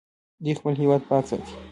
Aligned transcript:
دوی 0.43 0.53
خپل 0.59 0.73
هیواد 0.81 1.01
پاک 1.09 1.23
ساتي. 1.29 1.53